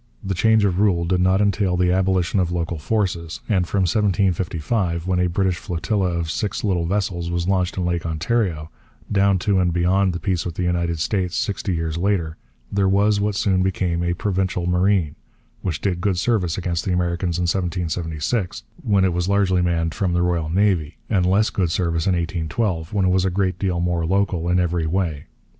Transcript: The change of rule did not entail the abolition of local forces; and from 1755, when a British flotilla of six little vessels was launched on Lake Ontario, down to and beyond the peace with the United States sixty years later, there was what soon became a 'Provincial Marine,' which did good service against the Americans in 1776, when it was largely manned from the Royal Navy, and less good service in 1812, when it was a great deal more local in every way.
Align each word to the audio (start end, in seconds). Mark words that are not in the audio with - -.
The 0.23 0.33
change 0.33 0.65
of 0.65 0.79
rule 0.79 1.05
did 1.05 1.19
not 1.21 1.41
entail 1.41 1.77
the 1.77 1.91
abolition 1.91 2.39
of 2.39 2.51
local 2.51 2.79
forces; 2.79 3.39
and 3.47 3.67
from 3.67 3.81
1755, 3.81 5.05
when 5.05 5.19
a 5.19 5.27
British 5.29 5.57
flotilla 5.59 6.07
of 6.09 6.31
six 6.31 6.63
little 6.63 6.87
vessels 6.87 7.29
was 7.29 7.47
launched 7.47 7.77
on 7.77 7.85
Lake 7.85 8.03
Ontario, 8.03 8.71
down 9.11 9.37
to 9.45 9.59
and 9.59 9.71
beyond 9.71 10.13
the 10.13 10.19
peace 10.19 10.43
with 10.43 10.55
the 10.55 10.63
United 10.63 10.97
States 10.99 11.35
sixty 11.35 11.75
years 11.75 11.99
later, 11.99 12.35
there 12.71 12.89
was 12.89 13.19
what 13.19 13.35
soon 13.35 13.61
became 13.61 14.01
a 14.01 14.15
'Provincial 14.15 14.65
Marine,' 14.65 15.17
which 15.61 15.79
did 15.81 16.01
good 16.01 16.17
service 16.17 16.57
against 16.57 16.83
the 16.83 16.93
Americans 16.93 17.37
in 17.37 17.43
1776, 17.43 18.63
when 18.81 19.05
it 19.05 19.13
was 19.13 19.29
largely 19.29 19.61
manned 19.61 19.93
from 19.93 20.13
the 20.13 20.23
Royal 20.23 20.49
Navy, 20.49 20.97
and 21.11 21.27
less 21.27 21.51
good 21.51 21.69
service 21.69 22.07
in 22.07 22.15
1812, 22.15 22.91
when 22.91 23.05
it 23.05 23.09
was 23.09 23.23
a 23.23 23.29
great 23.29 23.59
deal 23.59 23.79
more 23.79 24.03
local 24.07 24.49
in 24.49 24.59
every 24.59 24.87
way. 24.87 25.25